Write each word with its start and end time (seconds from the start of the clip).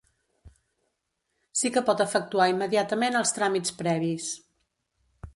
Sí 1.59 1.69
que 1.75 1.83
pot 1.89 2.01
efectuar 2.05 2.47
immediatament 2.53 3.19
els 3.19 3.35
tràmits 3.35 3.75
previs. 3.83 4.31